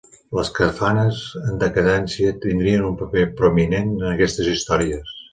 [0.35, 5.13] Les kafanes en decadència tindrien un paper prominent en aquestes històries.